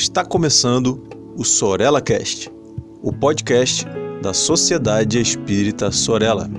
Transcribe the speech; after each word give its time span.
Está 0.00 0.24
começando 0.24 1.06
o 1.36 1.44
Sorella 1.44 2.00
Cast, 2.00 2.50
o 3.02 3.12
podcast 3.12 3.84
da 4.22 4.32
Sociedade 4.32 5.20
Espírita 5.20 5.92
Sorella. 5.92 6.50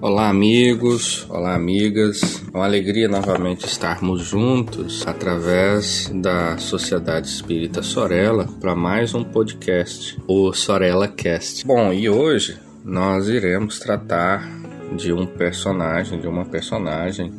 Olá, 0.00 0.28
amigos, 0.28 1.24
olá, 1.30 1.54
amigas. 1.54 2.42
É 2.52 2.56
uma 2.56 2.64
alegria 2.64 3.06
novamente 3.06 3.66
estarmos 3.66 4.22
juntos 4.22 5.06
através 5.06 6.10
da 6.12 6.58
Sociedade 6.58 7.28
Espírita 7.28 7.84
Sorella 7.84 8.48
para 8.60 8.74
mais 8.74 9.14
um 9.14 9.22
podcast, 9.22 10.20
o 10.26 10.52
Sorella 10.52 11.06
Cast. 11.06 11.64
Bom, 11.64 11.92
e 11.92 12.10
hoje 12.10 12.58
nós 12.84 13.28
iremos 13.28 13.78
tratar 13.78 14.44
de 14.96 15.12
um 15.12 15.24
personagem, 15.24 16.20
de 16.20 16.26
uma 16.26 16.44
personagem 16.44 17.32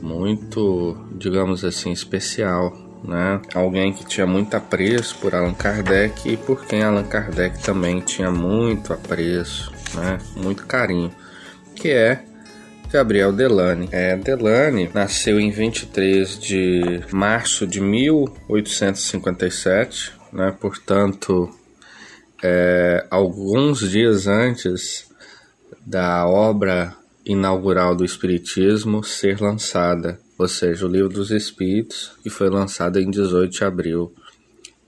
muito, 0.00 0.96
digamos 1.18 1.64
assim, 1.64 1.90
especial, 1.90 2.89
né? 3.02 3.40
Alguém 3.54 3.92
que 3.92 4.04
tinha 4.04 4.26
muito 4.26 4.56
apreço 4.56 5.16
por 5.18 5.34
Allan 5.34 5.54
Kardec 5.54 6.28
e 6.28 6.36
por 6.36 6.66
quem 6.66 6.82
Allan 6.82 7.04
Kardec 7.04 7.62
também 7.62 8.00
tinha 8.00 8.30
muito 8.30 8.92
apreço, 8.92 9.72
né? 9.94 10.18
Muito 10.36 10.66
carinho, 10.66 11.10
que 11.74 11.90
é 11.90 12.22
Gabriel 12.90 13.32
Delane. 13.32 13.88
É, 13.92 14.16
Delane 14.16 14.90
nasceu 14.92 15.38
em 15.38 15.50
23 15.50 16.38
de 16.38 17.00
março 17.12 17.66
de 17.66 17.80
1857, 17.80 20.12
né? 20.32 20.54
Portanto, 20.60 21.48
é, 22.42 23.06
alguns 23.10 23.88
dias 23.88 24.26
antes 24.26 25.08
da 25.86 26.26
obra 26.26 26.94
inaugural 27.24 27.94
do 27.94 28.04
Espiritismo 28.04 29.04
ser 29.04 29.40
lançada, 29.40 30.18
ou 30.40 30.48
seja, 30.48 30.86
o 30.86 30.88
Livro 30.88 31.10
dos 31.10 31.30
Espíritos, 31.30 32.12
que 32.22 32.30
foi 32.30 32.48
lançado 32.48 32.98
em 32.98 33.10
18 33.10 33.52
de 33.52 33.62
abril 33.62 34.10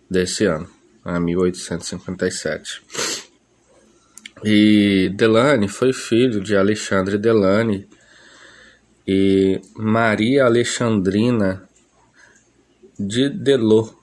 desse 0.08 0.46
ano, 0.46 0.66
a 1.04 1.20
1857. 1.20 2.82
E 4.42 5.12
Delane 5.14 5.68
foi 5.68 5.92
filho 5.92 6.40
de 6.40 6.56
Alexandre 6.56 7.18
Delane 7.18 7.86
e 9.06 9.60
Maria 9.76 10.46
Alexandrina 10.46 11.68
de 12.98 13.28
Delô. 13.28 13.94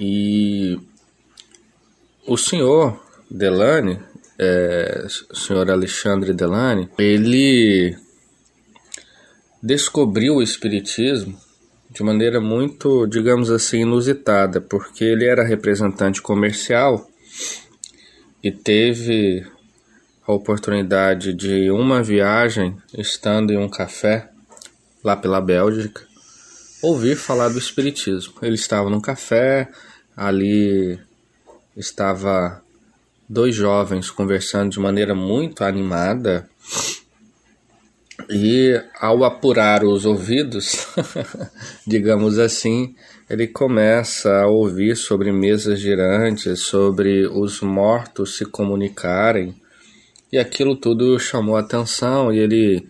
E 0.00 0.80
o 2.26 2.38
senhor 2.38 2.98
Delane 3.30 4.00
é, 4.38 5.06
senhor 5.34 5.70
Alexandre 5.70 6.32
Delane, 6.32 6.88
ele 6.98 7.98
descobriu 9.62 10.36
o 10.36 10.42
Espiritismo 10.42 11.38
de 11.90 12.02
maneira 12.02 12.40
muito, 12.40 13.06
digamos 13.06 13.50
assim, 13.50 13.80
inusitada, 13.80 14.60
porque 14.60 15.04
ele 15.04 15.24
era 15.24 15.42
representante 15.42 16.20
comercial 16.20 17.08
e 18.42 18.52
teve 18.52 19.44
a 20.26 20.32
oportunidade 20.32 21.32
de 21.32 21.70
uma 21.70 22.02
viagem, 22.02 22.76
estando 22.96 23.52
em 23.52 23.56
um 23.56 23.68
café 23.68 24.28
lá 25.02 25.16
pela 25.16 25.40
Bélgica, 25.40 26.06
ouvir 26.82 27.16
falar 27.16 27.48
do 27.48 27.58
Espiritismo. 27.58 28.34
Ele 28.42 28.54
estava 28.54 28.90
num 28.90 29.00
café, 29.00 29.68
ali 30.14 31.00
estava 31.76 32.62
dois 33.28 33.54
jovens 33.54 34.10
conversando 34.10 34.70
de 34.70 34.78
maneira 34.78 35.14
muito 35.14 35.64
animada 35.64 36.48
e 38.28 38.80
ao 39.00 39.24
apurar 39.24 39.84
os 39.84 40.04
ouvidos, 40.04 40.86
digamos 41.86 42.38
assim, 42.38 42.94
ele 43.28 43.46
começa 43.46 44.42
a 44.42 44.46
ouvir 44.46 44.96
sobre 44.96 45.32
mesas 45.32 45.78
girantes, 45.80 46.60
sobre 46.60 47.26
os 47.26 47.60
mortos 47.60 48.36
se 48.36 48.44
comunicarem, 48.44 49.54
e 50.32 50.38
aquilo 50.38 50.76
tudo 50.76 51.18
chamou 51.18 51.56
atenção 51.56 52.32
e 52.32 52.38
ele 52.38 52.86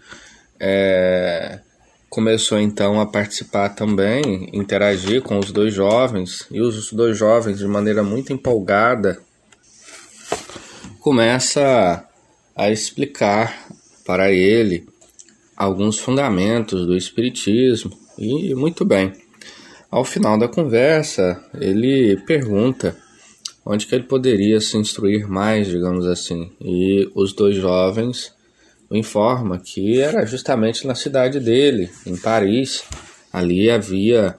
é, 0.59 1.61
começou 2.09 2.59
então 2.59 3.01
a 3.01 3.07
participar 3.07 3.71
também, 3.71 4.49
interagir 4.53 5.23
com 5.23 5.39
os 5.39 5.53
dois 5.53 5.73
jovens, 5.73 6.47
e 6.51 6.61
os 6.61 6.93
dois 6.93 7.17
jovens, 7.17 7.59
de 7.59 7.67
maneira 7.67 8.03
muito 8.03 8.33
empolgada, 8.33 9.21
começa 11.01 12.05
a 12.57 12.71
explicar 12.71 13.69
para 14.05 14.33
ele 14.33 14.87
alguns 15.59 15.99
fundamentos 15.99 16.87
do 16.87 16.97
Espiritismo 16.97 17.91
e 18.17 18.55
muito 18.55 18.85
bem. 18.85 19.13
Ao 19.91 20.05
final 20.05 20.39
da 20.39 20.47
conversa, 20.47 21.43
ele 21.61 22.17
pergunta 22.19 22.97
onde 23.67 23.87
que 23.87 23.95
ele 23.95 24.05
poderia 24.05 24.61
se 24.61 24.77
instruir 24.77 25.29
mais, 25.29 25.67
digamos 25.67 26.07
assim, 26.07 26.53
e 26.61 27.11
os 27.15 27.33
dois 27.33 27.57
jovens 27.57 28.33
o 28.91 28.97
informam 28.97 29.59
que 29.59 30.01
era 30.01 30.25
justamente 30.25 30.87
na 30.87 30.95
cidade 30.95 31.39
dele, 31.41 31.91
em 32.07 32.17
Paris. 32.17 32.85
Ali 33.31 33.71
havia 33.71 34.39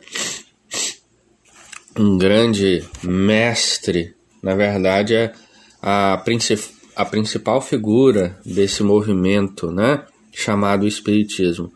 um 1.96 2.18
grande 2.18 2.84
mestre, 3.04 4.16
na 4.42 4.56
verdade 4.56 5.14
é 5.14 5.34
a, 5.82 6.18
princip 6.18 6.64
a 6.96 7.06
principal 7.06 7.62
figura 7.62 8.40
desse 8.44 8.82
movimento, 8.82 9.70
né, 9.70 10.04
chamado 10.32 10.88
Espiritismo, 10.88 11.72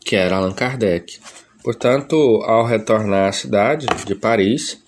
que 0.00 0.16
era 0.16 0.36
Allan 0.36 0.52
Kardec. 0.52 1.18
Portanto, 1.62 2.16
ao 2.44 2.64
retornar 2.64 3.28
à 3.28 3.32
cidade 3.32 3.86
de 4.04 4.14
Paris, 4.14 4.82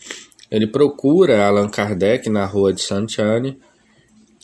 ele 0.50 0.66
procura 0.66 1.46
Allan 1.46 1.68
Kardec 1.68 2.28
na 2.28 2.44
rua 2.44 2.72
de 2.72 2.82
Saint-Anne 2.82 3.58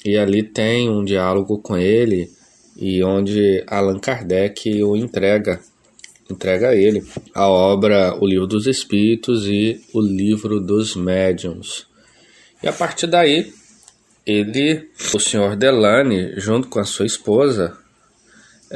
e 0.04 0.16
ali 0.16 0.42
tem 0.42 0.88
um 0.88 1.04
diálogo 1.04 1.58
com 1.58 1.76
ele 1.76 2.30
e 2.76 3.02
onde 3.02 3.62
Allan 3.66 3.98
Kardec 3.98 4.82
o 4.82 4.96
entrega 4.96 5.60
entrega 6.30 6.68
a 6.68 6.76
ele 6.76 7.04
a 7.34 7.48
obra 7.48 8.16
O 8.20 8.26
Livro 8.26 8.46
dos 8.46 8.66
Espíritos 8.66 9.46
e 9.46 9.80
O 9.92 10.00
Livro 10.00 10.60
dos 10.60 10.94
Médiuns. 10.94 11.86
E 12.62 12.68
a 12.68 12.72
partir 12.72 13.08
daí 13.08 13.52
ele, 14.24 14.88
o 15.12 15.18
senhor 15.18 15.56
Delane, 15.56 16.34
junto 16.36 16.68
com 16.68 16.78
a 16.78 16.84
sua 16.84 17.06
esposa, 17.06 17.76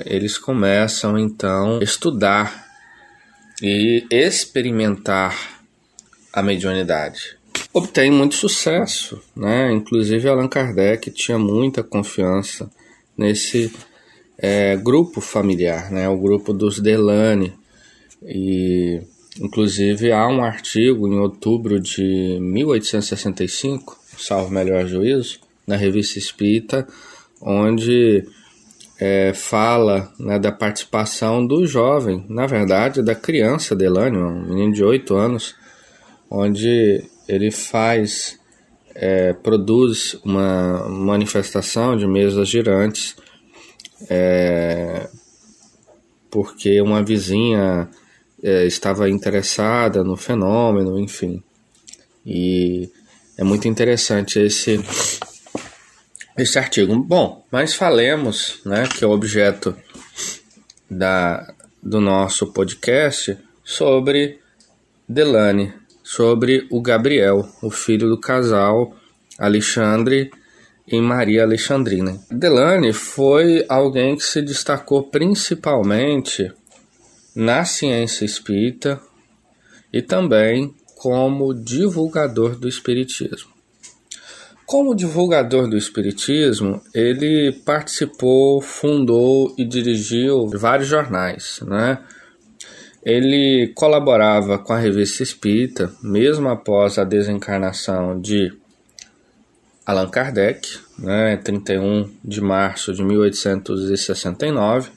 eles 0.04 0.38
começam 0.38 1.18
então 1.18 1.78
a 1.78 1.84
estudar 1.84 2.66
e 3.62 4.06
experimentar 4.10 5.62
a 6.32 6.42
mediunidade. 6.42 7.36
Obtém 7.72 8.10
muito 8.10 8.34
sucesso, 8.34 9.20
né? 9.36 9.72
Inclusive 9.72 10.28
Allan 10.28 10.48
Kardec 10.48 11.10
tinha 11.10 11.38
muita 11.38 11.82
confiança 11.82 12.70
nesse 13.16 13.72
é, 14.36 14.76
grupo 14.76 15.20
familiar, 15.20 15.90
né? 15.90 16.08
O 16.08 16.16
grupo 16.16 16.52
dos 16.52 16.80
Delane 16.80 17.52
e 18.22 19.00
inclusive 19.40 20.12
há 20.12 20.26
um 20.28 20.42
artigo 20.42 21.06
em 21.08 21.18
outubro 21.18 21.80
de 21.80 22.38
1865 22.40 24.04
salvo 24.18 24.50
melhor 24.50 24.86
juízo, 24.86 25.40
na 25.66 25.76
revista 25.76 26.18
Espírita, 26.18 26.86
onde 27.40 28.24
é, 28.98 29.32
fala 29.34 30.12
né, 30.18 30.38
da 30.38 30.52
participação 30.52 31.46
do 31.46 31.66
jovem, 31.66 32.24
na 32.28 32.46
verdade, 32.46 33.02
da 33.02 33.14
criança 33.14 33.74
Delane, 33.74 34.16
um 34.16 34.46
menino 34.48 34.72
de 34.72 34.84
8 34.84 35.14
anos, 35.16 35.54
onde 36.30 37.04
ele 37.28 37.50
faz, 37.50 38.38
é, 38.94 39.32
produz 39.32 40.14
uma 40.24 40.88
manifestação 40.88 41.96
de 41.96 42.06
mesas 42.06 42.48
girantes, 42.48 43.16
é, 44.08 45.08
porque 46.30 46.80
uma 46.80 47.02
vizinha 47.02 47.88
é, 48.42 48.66
estava 48.66 49.08
interessada 49.08 50.04
no 50.04 50.16
fenômeno, 50.16 50.98
enfim. 50.98 51.42
E 52.26 52.90
é 53.36 53.44
muito 53.44 53.66
interessante 53.68 54.38
esse, 54.38 54.80
esse 56.36 56.58
artigo. 56.58 56.96
Bom, 56.96 57.44
mas 57.50 57.74
falemos, 57.74 58.60
né, 58.64 58.86
que 58.86 59.04
é 59.04 59.06
o 59.06 59.12
objeto 59.12 59.76
da, 60.90 61.52
do 61.82 62.00
nosso 62.00 62.52
podcast, 62.52 63.38
sobre 63.62 64.38
Delane, 65.08 65.72
sobre 66.02 66.66
o 66.70 66.80
Gabriel, 66.80 67.48
o 67.62 67.70
filho 67.70 68.08
do 68.08 68.18
casal 68.18 68.94
Alexandre 69.38 70.30
e 70.86 71.00
Maria 71.00 71.42
Alexandrina. 71.42 72.20
Delane 72.30 72.92
foi 72.92 73.64
alguém 73.68 74.16
que 74.16 74.24
se 74.24 74.42
destacou 74.42 75.04
principalmente 75.04 76.52
na 77.34 77.64
ciência 77.64 78.24
espírita 78.24 79.00
e 79.92 80.02
também 80.02 80.74
como 80.96 81.54
divulgador 81.54 82.56
do 82.56 82.68
Espiritismo. 82.68 83.53
Como 84.74 84.92
divulgador 84.92 85.68
do 85.68 85.76
Espiritismo, 85.76 86.82
ele 86.92 87.52
participou, 87.64 88.60
fundou 88.60 89.54
e 89.56 89.64
dirigiu 89.64 90.48
vários 90.48 90.88
jornais, 90.88 91.60
né? 91.64 92.00
ele 93.04 93.70
colaborava 93.76 94.58
com 94.58 94.72
a 94.72 94.78
revista 94.78 95.22
Espírita, 95.22 95.92
mesmo 96.02 96.48
após 96.48 96.98
a 96.98 97.04
desencarnação 97.04 98.20
de 98.20 98.52
Allan 99.86 100.08
Kardec, 100.08 100.80
né, 100.98 101.36
31 101.36 102.10
de 102.24 102.40
março 102.40 102.92
de 102.92 103.04
1869. 103.04 104.90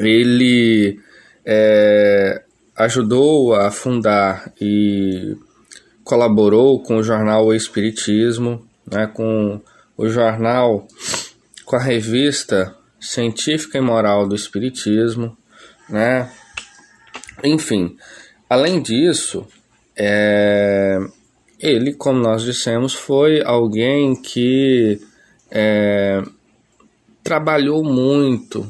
Ele 0.00 0.98
é, 1.46 2.42
ajudou 2.74 3.54
a 3.54 3.70
fundar 3.70 4.52
e 4.60 5.36
colaborou 6.04 6.80
com 6.82 6.98
o 6.98 7.02
jornal 7.02 7.46
O 7.46 7.54
Espiritismo, 7.54 8.64
né, 8.90 9.06
com 9.06 9.60
o 9.96 10.08
jornal, 10.08 10.86
com 11.64 11.76
a 11.76 11.82
revista 11.82 12.76
Científica 13.00 13.78
e 13.78 13.80
Moral 13.80 14.28
do 14.28 14.34
Espiritismo, 14.34 15.36
né? 15.88 16.30
Enfim, 17.42 17.96
além 18.48 18.80
disso, 18.80 19.46
é, 19.96 20.98
ele, 21.58 21.94
como 21.94 22.18
nós 22.18 22.42
dissemos, 22.42 22.94
foi 22.94 23.42
alguém 23.42 24.14
que 24.14 25.00
é, 25.50 26.22
trabalhou 27.22 27.84
muito 27.84 28.68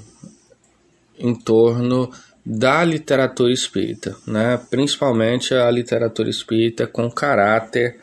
em 1.18 1.34
torno 1.34 2.10
da 2.44 2.84
literatura 2.84 3.52
espírita, 3.52 4.16
né? 4.26 4.60
principalmente 4.68 5.54
a 5.54 5.70
literatura 5.70 6.28
espírita 6.28 6.86
com 6.86 7.10
caráter 7.10 7.98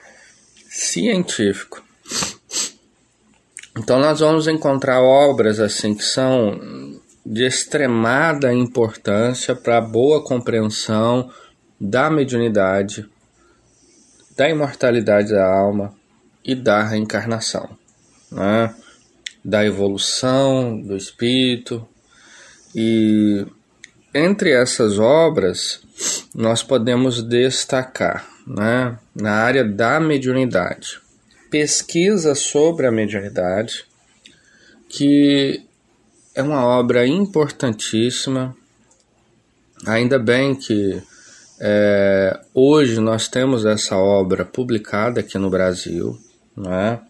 científico. 0.67 1.83
Então 3.77 3.99
nós 3.99 4.19
vamos 4.19 4.47
encontrar 4.47 5.01
obras 5.01 5.59
assim 5.59 5.93
que 5.93 6.03
são 6.03 6.59
de 7.23 7.45
extremada 7.45 8.51
importância 8.51 9.55
para 9.55 9.77
a 9.77 9.81
boa 9.81 10.23
compreensão 10.23 11.31
da 11.79 12.09
mediunidade, 12.09 13.07
da 14.35 14.49
imortalidade 14.49 15.31
da 15.31 15.45
alma 15.45 15.93
e 16.43 16.55
da 16.55 16.83
reencarnação, 16.83 17.69
né? 18.31 18.73
da 19.45 19.63
evolução 19.63 20.81
do 20.81 20.97
espírito. 20.97 21.87
E 22.75 23.45
entre 24.13 24.51
essas 24.51 24.99
obras, 24.99 25.81
nós 26.33 26.63
podemos 26.63 27.23
destacar 27.23 28.27
né? 28.47 28.97
na 29.15 29.31
área 29.31 29.63
da 29.63 29.99
mediunidade 29.99 31.01
pesquisa 31.51 32.33
sobre 32.33 32.87
a 32.87 32.91
mediunidade, 32.91 33.83
que 34.87 35.61
é 36.33 36.41
uma 36.41 36.65
obra 36.65 37.05
importantíssima. 37.05 38.55
Ainda 39.85 40.17
bem 40.17 40.55
que 40.55 41.03
é, 41.59 42.39
hoje 42.53 43.01
nós 43.01 43.27
temos 43.27 43.65
essa 43.65 43.97
obra 43.97 44.45
publicada 44.45 45.19
aqui 45.19 45.37
no 45.37 45.49
Brasil, 45.49 46.17
né? 46.55 47.01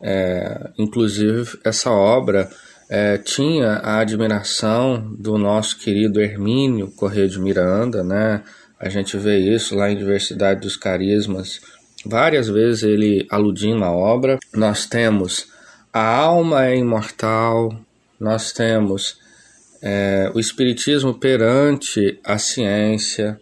É, 0.00 0.70
inclusive 0.78 1.58
essa 1.64 1.90
obra 1.90 2.48
é, 2.88 3.18
tinha 3.18 3.74
a 3.74 3.98
admiração 3.98 5.14
do 5.18 5.36
nosso 5.36 5.78
querido 5.78 6.20
Hermínio 6.20 6.90
Correia 6.90 7.28
de 7.28 7.38
Miranda, 7.38 8.02
né? 8.02 8.42
A 8.80 8.88
gente 8.88 9.16
vê 9.16 9.38
isso 9.38 9.74
lá 9.74 9.90
em 9.90 9.96
Diversidade 9.96 10.60
dos 10.60 10.76
Carismas, 10.76 11.60
várias 12.06 12.48
vezes 12.48 12.84
ele 12.84 13.26
aludindo 13.30 13.84
à 13.84 13.90
obra. 13.90 14.38
Nós 14.54 14.86
temos 14.86 15.46
a 15.92 16.04
alma 16.16 16.66
é 16.66 16.76
imortal, 16.76 17.74
nós 18.20 18.52
temos 18.52 19.18
é, 19.82 20.30
o 20.34 20.38
Espiritismo 20.38 21.14
perante 21.14 22.18
a 22.24 22.38
ciência. 22.38 23.40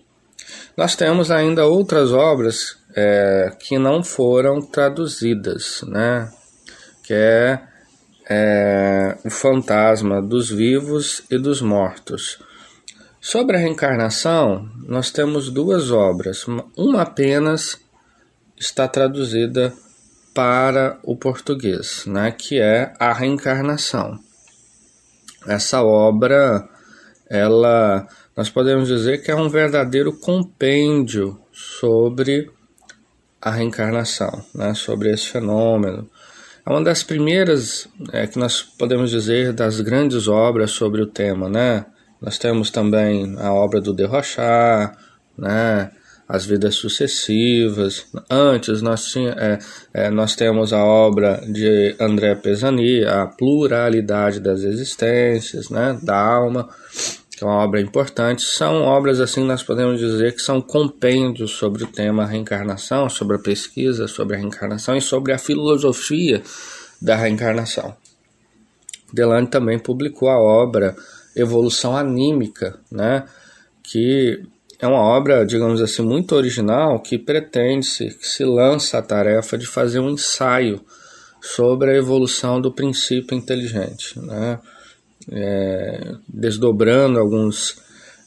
Nós 0.77 0.97
temos 0.97 1.31
ainda 1.31 1.67
outras 1.67 2.13
obras 2.13 2.79
é, 2.95 3.53
que 3.59 3.79
não 3.79 4.03
foram 4.03 4.63
traduzidas, 4.63 5.83
né? 5.87 6.31
que 7.03 7.13
é, 7.13 7.61
é 8.29 9.17
o 9.25 9.31
fantasma 9.31 10.21
dos 10.21 10.51
vivos 10.51 11.23
e 11.31 11.39
dos 11.39 11.61
mortos. 11.61 12.39
Sobre 13.21 13.57
a 13.57 13.61
reencarnação, 13.61 14.69
nós 14.87 15.11
temos 15.11 15.51
duas 15.51 15.91
obras, 15.91 16.47
uma 16.77 17.03
apenas 17.03 17.81
está 18.57 18.87
traduzida 18.89 19.73
para 20.35 20.99
o 21.03 21.17
português, 21.17 22.05
né, 22.07 22.31
que 22.31 22.61
é 22.61 22.93
a 22.99 23.13
reencarnação. 23.13 24.19
Essa 25.47 25.83
obra, 25.83 26.69
ela, 27.29 28.07
nós 28.37 28.51
podemos 28.51 28.89
dizer 28.89 29.23
que 29.23 29.31
é 29.31 29.35
um 29.35 29.49
verdadeiro 29.49 30.13
compêndio 30.13 31.41
sobre 31.53 32.51
a 33.41 33.51
reencarnação, 33.51 34.45
né, 34.55 34.75
sobre 34.75 35.11
esse 35.11 35.29
fenômeno. 35.29 36.09
É 36.67 36.71
uma 36.71 36.83
das 36.83 37.05
primeiras 37.05 37.89
é, 38.13 38.27
que 38.27 38.39
nós 38.39 38.61
podemos 38.61 39.11
dizer 39.11 39.53
das 39.53 39.81
grandes 39.81 40.27
obras 40.27 40.73
sobre 40.73 41.01
o 41.01 41.07
tema, 41.07 41.49
né? 41.49 41.87
Nós 42.21 42.39
temos 42.39 42.71
também 42.71 43.37
a 43.39 43.53
obra 43.53 43.81
do 43.81 43.95
De 43.95 44.05
Rochard, 44.05 44.97
né? 45.39 45.93
as 46.29 46.45
vidas 46.45 46.75
sucessivas. 46.75 48.07
Antes 48.29 48.83
nós, 48.83 49.05
tinha, 49.07 49.31
é, 49.31 49.59
é, 49.95 50.11
nós 50.11 50.35
temos 50.35 50.73
a 50.73 50.85
obra 50.85 51.41
de 51.47 51.95
André 52.01 52.35
Pesani, 52.35 53.05
a 53.05 53.27
pluralidade 53.27 54.41
das 54.41 54.63
existências, 54.63 55.71
né, 55.71 55.97
da 56.03 56.17
alma, 56.17 56.69
que 57.37 57.45
é 57.45 57.47
uma 57.47 57.63
obra 57.63 57.81
importante. 57.81 58.43
São 58.43 58.83
obras 58.83 59.21
assim 59.21 59.45
nós 59.45 59.63
podemos 59.63 60.01
dizer 60.01 60.35
que 60.35 60.41
são 60.41 60.61
compêndios 60.61 61.51
sobre 61.51 61.85
o 61.85 61.87
tema 61.87 62.25
reencarnação, 62.25 63.11
sobre 63.11 63.37
a 63.37 63.39
pesquisa 63.39 64.09
sobre 64.09 64.37
a 64.37 64.39
reencarnação 64.39 64.97
e 64.97 65.03
sobre 65.03 65.33
a 65.33 65.39
filosofia 65.39 66.43
da 67.01 67.15
reencarnação. 67.15 67.95
Delane 69.13 69.47
também 69.47 69.79
publicou 69.79 70.31
a 70.31 70.39
obra 70.39 70.97
Evolução 71.37 71.95
Anímica, 71.95 72.79
né, 72.91 73.25
que 73.83 74.43
é 74.81 74.87
uma 74.87 75.01
obra, 75.01 75.45
digamos 75.45 75.83
assim, 75.83 76.03
muito 76.03 76.35
original 76.35 77.01
que 77.01 77.19
pretende-se, 77.19 78.15
que 78.15 78.27
se 78.27 78.45
lança 78.45 78.99
a 78.99 79.03
tarefa 79.03 79.59
de 79.59 79.67
fazer 79.67 80.01
um 80.01 80.11
ensaio 80.11 80.81
sobre 81.41 81.91
a 81.91 81.95
evolução 81.95 82.61
do 82.61 82.73
princípio 82.73 83.37
inteligente, 83.37 84.19
né? 84.19 84.59
É, 85.31 86.15
desdobrando 86.29 87.19
alguns 87.19 87.83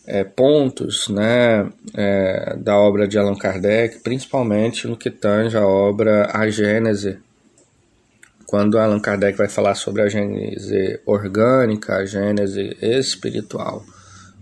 é, 0.06 0.24
pontos 0.24 1.08
né, 1.08 1.70
é, 1.94 2.58
da 2.58 2.78
obra 2.78 3.08
de 3.08 3.18
Allan 3.18 3.36
Kardec, 3.36 4.00
principalmente 4.00 4.88
no 4.88 4.98
que 4.98 5.10
tange 5.10 5.56
a 5.56 5.66
obra 5.66 6.30
A 6.34 6.50
Gênese, 6.50 7.20
quando 8.46 8.80
Allan 8.80 9.00
Kardec 9.00 9.38
vai 9.38 9.48
falar 9.48 9.76
sobre 9.76 10.02
a 10.02 10.10
gênese 10.10 11.00
orgânica, 11.06 11.98
a 11.98 12.06
gênese 12.06 12.76
espiritual. 12.82 13.86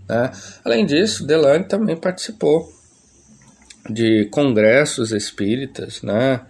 Né? 0.08 0.32
Além 0.64 0.86
disso, 0.86 1.26
Delane 1.26 1.64
também 1.64 1.94
participou 1.94 2.72
de 3.90 4.24
congressos 4.30 5.12
espíritas, 5.12 6.00
né? 6.02 6.40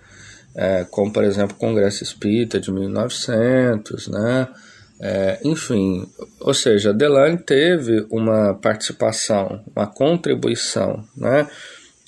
É, 0.54 0.84
como 0.90 1.12
por 1.12 1.22
exemplo 1.22 1.56
o 1.56 1.58
Congresso 1.58 2.02
Espírita 2.02 2.58
de 2.58 2.70
1900, 2.70 4.08
né? 4.08 4.48
É, 5.00 5.38
enfim, 5.44 6.08
ou 6.40 6.52
seja, 6.52 6.92
Delane 6.92 7.38
teve 7.38 8.04
uma 8.10 8.54
participação, 8.54 9.62
uma 9.74 9.86
contribuição, 9.86 11.04
né? 11.16 11.48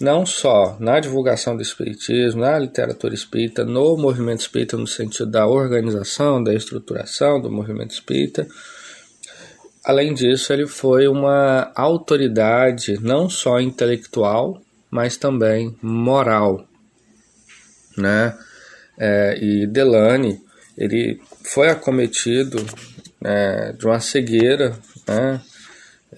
não 0.01 0.27
só 0.27 0.77
na 0.81 0.99
divulgação 0.99 1.55
do 1.55 1.63
Espiritismo, 1.63 2.41
na 2.41 2.59
literatura 2.59 3.15
espírita, 3.15 3.65
no 3.65 3.97
movimento 3.97 4.41
espírita, 4.41 4.77
no 4.77 4.87
sentido 4.87 5.31
da 5.31 5.47
organização, 5.47 6.43
da 6.43 6.55
estruturação 6.55 7.41
do 7.41 7.51
movimento 7.51 7.93
espírita, 7.93 8.49
Além 9.85 10.13
disso, 10.13 10.53
ele 10.53 10.67
foi 10.67 11.09
uma 11.09 11.73
autoridade 11.75 12.99
não 13.01 13.31
só 13.31 13.61
intelectual, 13.61 14.61
mas 14.91 15.17
também 15.17 15.75
moral, 15.81 16.67
né? 17.97 18.37
É, 18.99 19.39
e 19.41 19.67
Delane, 19.67 20.43
ele 20.77 21.21
foi 21.45 21.69
acometido 21.69 22.65
é, 23.25 23.73
de 23.73 23.87
uma 23.87 24.01
cegueira, 24.01 24.79
né? 25.07 25.41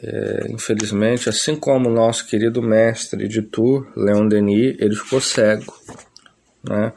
É, 0.03 0.47
infelizmente, 0.51 1.29
assim 1.29 1.55
como 1.55 1.89
o 1.89 1.93
nosso 1.93 2.27
querido 2.27 2.63
mestre 2.63 3.29
de 3.29 3.43
Tours, 3.43 3.87
Leon 3.95 4.27
Denis, 4.27 4.77
ele 4.79 4.97
ficou 4.97 5.21
cego, 5.21 5.75
né? 6.67 6.93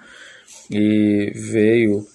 E 0.71 1.31
veio, 1.35 2.05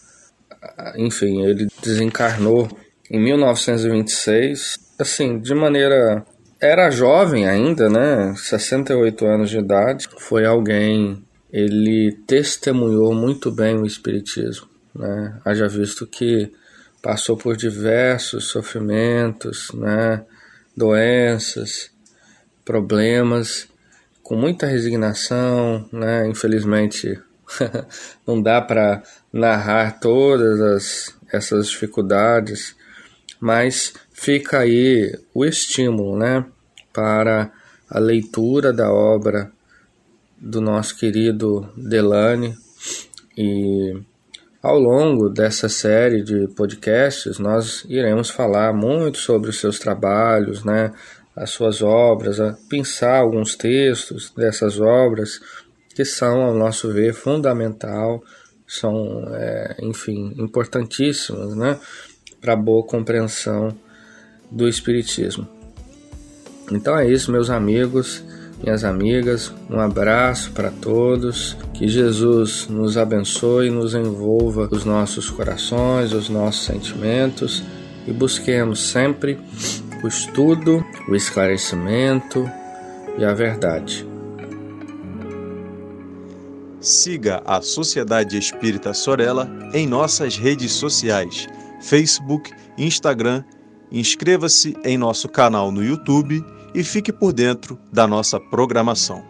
enfim, 0.97 1.43
ele 1.43 1.69
desencarnou 1.83 2.69
em 3.11 3.21
1926, 3.21 4.79
assim, 4.99 5.39
de 5.39 5.55
maneira 5.55 6.25
era 6.61 6.91
jovem 6.91 7.49
ainda, 7.49 7.89
né? 7.89 8.35
68 8.37 9.27
anos 9.27 9.51
de 9.51 9.59
idade. 9.59 10.09
Foi 10.19 10.45
alguém, 10.45 11.25
ele 11.51 12.13
testemunhou 12.27 13.15
muito 13.15 13.51
bem 13.51 13.77
o 13.77 13.87
espiritismo, 13.87 14.69
né? 14.95 15.41
Haja 15.45 15.69
visto 15.69 16.07
que 16.07 16.53
passou 17.03 17.37
por 17.37 17.57
diversos 17.57 18.49
sofrimentos, 18.49 19.71
né? 19.73 20.25
doenças, 20.77 21.91
problemas, 22.65 23.69
com 24.23 24.37
muita 24.37 24.67
resignação, 24.67 25.89
né? 25.93 26.27
Infelizmente 26.27 27.21
não 28.27 28.41
dá 28.41 28.61
para 28.61 29.03
narrar 29.33 29.99
todas 30.01 30.61
as, 30.61 31.15
essas 31.33 31.69
dificuldades, 31.69 32.77
mas 33.41 33.93
fica 34.13 34.61
aí 34.61 35.19
o 35.35 35.45
estímulo, 35.45 36.17
né, 36.19 36.45
para 36.93 37.51
a 37.89 37.99
leitura 37.99 38.73
da 38.73 38.93
obra 38.93 39.51
do 40.39 40.61
nosso 40.61 40.97
querido 40.97 41.69
Delane 41.77 42.57
e 43.37 44.01
ao 44.62 44.79
longo 44.79 45.29
dessa 45.29 45.69
série 45.69 46.23
de 46.23 46.47
podcasts 46.49 47.38
nós 47.38 47.85
iremos 47.88 48.31
falar 48.31 48.73
muito 48.73 49.19
sobre 49.19 49.50
os 49.50 49.59
seus 49.59 49.79
trabalhos, 49.79 50.64
né, 50.64 50.93
as 51.35 51.50
suas 51.50 51.81
obras, 51.81 52.38
pensar 52.69 53.19
alguns 53.19 53.55
textos 53.55 54.31
dessas 54.37 54.79
obras 54.81 55.40
que 55.95 56.05
são, 56.05 56.43
ao 56.43 56.55
nosso 56.55 56.93
ver, 56.93 57.14
fundamental, 57.14 58.23
são, 58.67 59.25
é, 59.35 59.76
enfim, 59.83 60.35
importantíssimas, 60.38 61.57
né, 61.57 61.79
para 62.40 62.52
a 62.52 62.57
boa 62.57 62.85
compreensão 62.85 63.75
do 64.50 64.69
Espiritismo. 64.69 65.49
Então 66.71 66.97
é 66.99 67.09
isso, 67.09 67.33
meus 67.33 67.50
amigos, 67.50 68.23
minhas 68.62 68.85
amigas, 68.85 69.52
um 69.69 69.81
abraço 69.81 70.52
para 70.52 70.71
todos, 70.71 71.57
que 71.81 71.89
Jesus 71.89 72.69
nos 72.69 72.99
abençoe 72.99 73.69
e 73.69 73.71
nos 73.71 73.95
envolva 73.95 74.69
os 74.71 74.85
nossos 74.85 75.31
corações, 75.31 76.13
os 76.13 76.29
nossos 76.29 76.67
sentimentos 76.67 77.65
e 78.07 78.13
busquemos 78.13 78.91
sempre 78.91 79.39
o 80.05 80.07
estudo, 80.07 80.85
o 81.09 81.17
esclarecimento 81.17 82.47
e 83.17 83.25
a 83.25 83.33
verdade. 83.33 84.07
Siga 86.83 87.41
a 87.47 87.63
Sociedade 87.63 88.37
Espírita 88.37 88.93
Sorella 88.93 89.51
em 89.73 89.87
nossas 89.87 90.37
redes 90.37 90.73
sociais, 90.73 91.49
Facebook, 91.81 92.53
Instagram. 92.77 93.43
Inscreva-se 93.91 94.77
em 94.85 94.99
nosso 94.99 95.31
canal 95.31 95.73
no 95.73 95.83
YouTube 95.83 96.45
e 96.75 96.85
fique 96.85 97.11
por 97.11 97.33
dentro 97.33 97.79
da 97.91 98.07
nossa 98.07 98.39
programação. 98.39 99.30